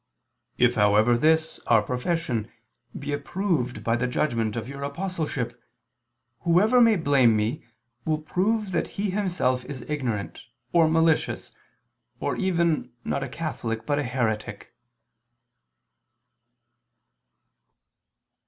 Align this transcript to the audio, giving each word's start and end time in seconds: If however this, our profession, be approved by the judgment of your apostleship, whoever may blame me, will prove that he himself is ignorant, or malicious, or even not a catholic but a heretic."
If 0.57 0.73
however 0.73 1.15
this, 1.15 1.59
our 1.67 1.83
profession, 1.83 2.51
be 2.97 3.13
approved 3.13 3.83
by 3.83 3.95
the 3.95 4.07
judgment 4.07 4.55
of 4.55 4.67
your 4.67 4.81
apostleship, 4.81 5.61
whoever 6.39 6.81
may 6.81 6.95
blame 6.95 7.35
me, 7.37 7.67
will 8.03 8.17
prove 8.17 8.71
that 8.71 8.87
he 8.97 9.11
himself 9.11 9.63
is 9.63 9.83
ignorant, 9.87 10.41
or 10.73 10.87
malicious, 10.89 11.51
or 12.19 12.35
even 12.35 12.91
not 13.05 13.21
a 13.21 13.29
catholic 13.29 13.85
but 13.85 13.99
a 13.99 14.03
heretic." 14.03 14.73